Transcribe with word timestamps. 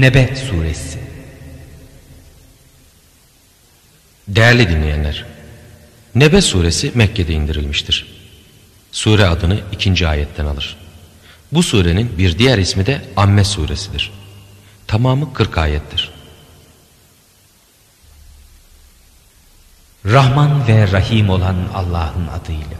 Nebe 0.00 0.36
Suresi 0.36 0.98
Değerli 4.28 4.68
dinleyenler, 4.68 5.24
Nebe 6.14 6.40
suresi 6.40 6.92
Mekke'de 6.94 7.32
indirilmiştir. 7.32 8.06
Sure 8.92 9.26
adını 9.26 9.60
ikinci 9.72 10.08
ayetten 10.08 10.44
alır. 10.44 10.76
Bu 11.52 11.62
surenin 11.62 12.18
bir 12.18 12.38
diğer 12.38 12.58
ismi 12.58 12.86
de 12.86 13.02
Amme 13.16 13.44
suresidir. 13.44 14.12
Tamamı 14.86 15.34
40 15.34 15.58
ayettir. 15.58 16.10
Rahman 20.06 20.68
ve 20.68 20.92
Rahim 20.92 21.30
olan 21.30 21.56
Allah'ın 21.74 22.26
adıyla. 22.26 22.78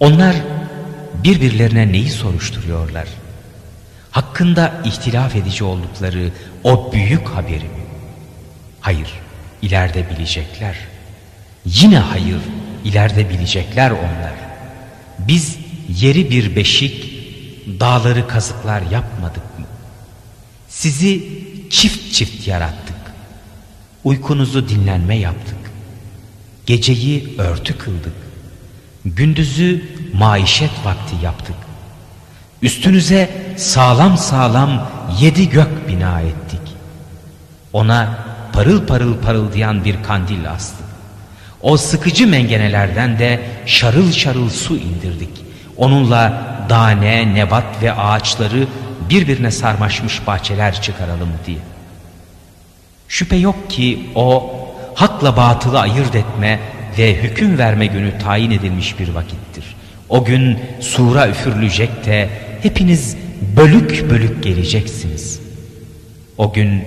Onlar 0.00 0.36
birbirlerine 1.24 1.92
neyi 1.92 2.10
soruşturuyorlar? 2.10 3.08
Hakkında 4.40 4.82
ihtilaf 4.84 5.36
edici 5.36 5.64
oldukları 5.64 6.30
o 6.64 6.92
büyük 6.92 7.28
haberi 7.28 7.64
mi? 7.64 7.84
Hayır, 8.80 9.08
ileride 9.62 10.10
bilecekler. 10.10 10.76
Yine 11.64 11.98
hayır, 11.98 12.38
ileride 12.84 13.30
bilecekler 13.30 13.90
onlar. 13.90 14.32
Biz 15.18 15.58
yeri 15.88 16.30
bir 16.30 16.56
beşik, 16.56 17.12
dağları 17.80 18.28
kazıklar 18.28 18.82
yapmadık 18.82 19.58
mı? 19.58 19.66
Sizi 20.68 21.28
çift 21.70 22.12
çift 22.12 22.48
yarattık. 22.48 22.96
Uykunuzu 24.04 24.68
dinlenme 24.68 25.16
yaptık. 25.16 25.58
Geceyi 26.66 27.34
örtü 27.38 27.78
kıldık. 27.78 28.14
Gündüzü 29.04 29.84
maişet 30.12 30.72
vakti 30.84 31.24
yaptık. 31.24 31.56
Üstünüze 32.62 33.49
sağlam 33.60 34.18
sağlam 34.18 34.88
yedi 35.20 35.48
gök 35.48 35.88
bina 35.88 36.20
ettik. 36.20 36.60
Ona 37.72 38.08
parıl 38.52 38.86
parıl 38.86 39.18
parıldayan 39.18 39.84
bir 39.84 40.02
kandil 40.02 40.50
astık. 40.50 40.86
O 41.62 41.76
sıkıcı 41.76 42.26
mengenelerden 42.26 43.18
de 43.18 43.40
şarıl 43.66 44.12
şarıl 44.12 44.50
su 44.50 44.76
indirdik. 44.76 45.44
Onunla 45.76 46.42
dane, 46.68 47.34
nebat 47.34 47.82
ve 47.82 47.92
ağaçları 47.92 48.66
birbirine 49.10 49.50
sarmaşmış 49.50 50.26
bahçeler 50.26 50.82
çıkaralım 50.82 51.28
diye. 51.46 51.58
Şüphe 53.08 53.36
yok 53.36 53.70
ki 53.70 54.10
o 54.14 54.52
hakla 54.94 55.36
batılı 55.36 55.80
ayırt 55.80 56.14
etme 56.14 56.60
ve 56.98 57.22
hüküm 57.22 57.58
verme 57.58 57.86
günü 57.86 58.18
tayin 58.18 58.50
edilmiş 58.50 58.98
bir 58.98 59.08
vakittir. 59.08 59.64
O 60.08 60.24
gün 60.24 60.58
sura 60.80 61.28
üfürülecek 61.28 62.06
de 62.06 62.30
hepiniz 62.62 63.16
bölük 63.56 64.10
bölük 64.10 64.42
geleceksiniz. 64.42 65.40
O 66.38 66.52
gün 66.52 66.84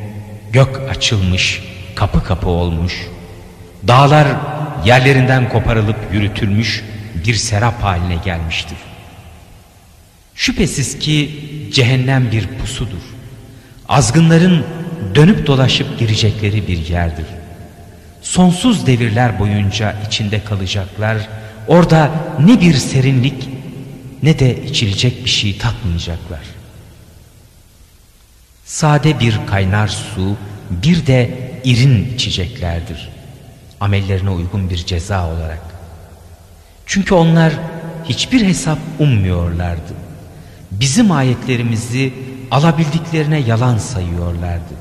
gök 0.51 0.89
açılmış, 0.89 1.63
kapı 1.95 2.23
kapı 2.23 2.49
olmuş. 2.49 3.07
Dağlar 3.87 4.27
yerlerinden 4.85 5.49
koparılıp 5.49 5.97
yürütülmüş 6.13 6.83
bir 7.27 7.35
serap 7.35 7.83
haline 7.83 8.15
gelmiştir. 8.25 8.77
Şüphesiz 10.35 10.99
ki 10.99 11.39
cehennem 11.73 12.31
bir 12.31 12.47
pusudur. 12.47 13.01
Azgınların 13.89 14.65
dönüp 15.15 15.47
dolaşıp 15.47 15.99
girecekleri 15.99 16.67
bir 16.67 16.87
yerdir. 16.87 17.25
Sonsuz 18.21 18.87
devirler 18.87 19.39
boyunca 19.39 19.95
içinde 20.07 20.43
kalacaklar. 20.43 21.17
Orada 21.67 22.11
ne 22.39 22.61
bir 22.61 22.73
serinlik 22.73 23.49
ne 24.23 24.39
de 24.39 24.63
içilecek 24.63 25.25
bir 25.25 25.29
şey 25.29 25.57
tatmayacaklar. 25.57 26.41
Sade 28.65 29.19
bir 29.19 29.39
kaynar 29.47 29.87
su 29.87 30.37
bir 30.69 31.07
de 31.07 31.51
irin 31.63 32.13
içeceklerdir. 32.13 33.09
Amellerine 33.79 34.29
uygun 34.29 34.69
bir 34.69 34.77
ceza 34.77 35.27
olarak. 35.27 35.61
Çünkü 36.85 37.13
onlar 37.13 37.53
hiçbir 38.05 38.45
hesap 38.45 38.79
ummuyorlardı. 38.99 39.93
Bizim 40.71 41.11
ayetlerimizi 41.11 42.13
alabildiklerine 42.51 43.39
yalan 43.39 43.77
sayıyorlardı. 43.77 44.73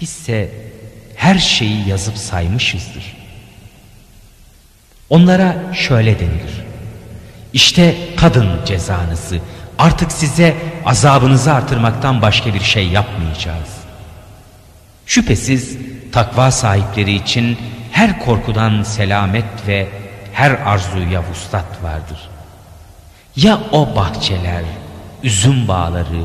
Bizse 0.00 0.50
her 1.16 1.38
şeyi 1.38 1.88
yazıp 1.88 2.16
saymışızdır. 2.16 3.16
Onlara 5.10 5.74
şöyle 5.74 6.20
denilir. 6.20 6.71
İşte 7.52 7.96
kadın 8.16 8.48
cezanızı 8.66 9.40
artık 9.78 10.12
size 10.12 10.56
azabınızı 10.84 11.52
artırmaktan 11.52 12.22
başka 12.22 12.54
bir 12.54 12.60
şey 12.60 12.88
yapmayacağız. 12.88 13.68
Şüphesiz 15.06 15.76
takva 16.12 16.50
sahipleri 16.50 17.14
için 17.14 17.58
her 17.92 18.18
korkudan 18.18 18.82
selamet 18.82 19.68
ve 19.68 19.88
her 20.32 20.50
arzuya 20.50 21.22
vuslat 21.30 21.82
vardır. 21.82 22.28
Ya 23.36 23.60
o 23.72 23.96
bahçeler, 23.96 24.64
üzüm 25.22 25.68
bağları, 25.68 26.24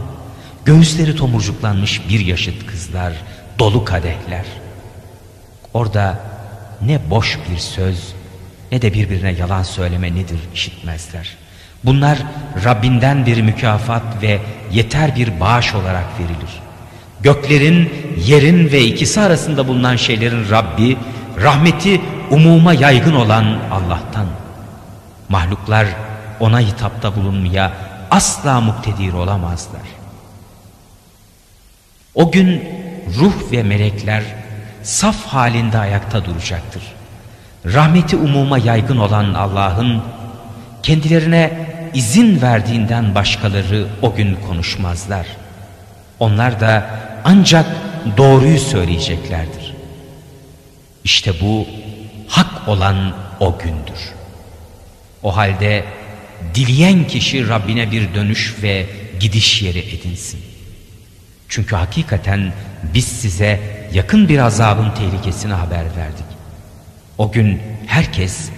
göğüsleri 0.66 1.16
tomurcuklanmış 1.16 2.10
bir 2.10 2.20
yaşıt 2.20 2.66
kızlar, 2.66 3.14
dolu 3.60 3.86
kadehler. 3.86 4.46
Orada 5.74 6.20
ne 6.82 7.10
boş 7.10 7.40
bir 7.50 7.58
söz 7.58 8.14
ne 8.72 8.82
de 8.82 8.94
birbirine 8.94 9.32
yalan 9.32 9.64
söyleme 9.64 10.16
nedir 10.16 10.40
işitmezler. 10.54 11.38
Bunlar 11.84 12.18
Rabbinden 12.66 13.26
bir 13.26 13.42
mükafat 13.42 14.22
ve 14.22 14.40
yeter 14.72 15.16
bir 15.16 15.40
bağış 15.40 15.76
olarak 15.76 16.06
verilir. 16.20 16.62
Göklerin, 17.22 17.92
yerin 18.26 18.72
ve 18.72 18.82
ikisi 18.82 19.22
arasında 19.22 19.68
bulunan 19.68 19.96
şeylerin 19.96 20.50
Rabbi, 20.50 20.98
rahmeti 21.42 22.02
umuma 22.32 22.74
yaygın 22.74 23.14
olan 23.14 23.60
Allah'tan. 23.72 24.28
Mahluklar 25.30 25.88
ona 26.40 26.60
hitapta 26.60 27.16
bulunmaya 27.16 27.72
asla 28.12 28.62
muktedir 28.62 29.14
olamazlar. 29.14 29.82
O 32.16 32.32
gün 32.32 32.64
ruh 33.20 33.52
ve 33.52 33.64
melekler 33.64 34.24
saf 34.84 35.26
halinde 35.26 35.78
ayakta 35.78 36.26
duracaktır. 36.26 36.84
Rahmeti 37.66 38.16
umuma 38.16 38.58
yaygın 38.58 38.98
olan 38.98 39.34
Allah'ın 39.34 40.02
kendilerine 40.84 41.68
izin 41.94 42.42
verdiğinden 42.42 43.16
başkaları 43.16 43.88
o 44.02 44.16
gün 44.16 44.38
konuşmazlar. 44.48 45.28
Onlar 46.20 46.60
da 46.60 46.90
ancak 47.24 47.66
doğruyu 48.18 48.60
söyleyeceklerdir. 48.60 49.74
İşte 51.04 51.32
bu 51.42 51.68
hak 52.28 52.68
olan 52.68 53.14
o 53.40 53.58
gündür. 53.58 54.14
O 55.24 55.38
halde 55.38 55.86
dileyen 56.56 57.08
kişi 57.08 57.50
Rabbine 57.50 57.92
bir 57.92 58.14
dönüş 58.14 58.56
ve 58.64 58.86
gidiş 59.20 59.62
yeri 59.62 59.80
edinsin. 59.80 60.42
Çünkü 61.50 61.76
hakikaten 61.76 62.54
biz 62.94 63.08
size 63.08 63.60
yakın 63.94 64.30
bir 64.30 64.40
azabın 64.40 64.92
tehlikesini 64.92 65.54
haber 65.54 65.84
verdik. 65.98 66.37
O 67.18 67.32
gün 67.32 67.62
herkes 67.88 68.50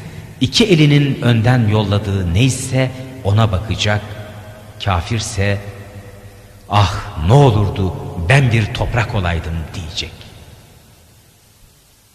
iki 0.41 0.65
elinin 0.65 1.21
önden 1.21 1.67
yolladığı 1.67 2.33
neyse 2.33 2.91
ona 3.23 3.51
bakacak, 3.51 4.01
kafirse 4.85 5.57
ah 6.69 6.93
ne 7.27 7.33
olurdu 7.33 7.95
ben 8.29 8.51
bir 8.51 8.73
toprak 8.73 9.15
olaydım 9.15 9.53
diyecek. 9.75 10.11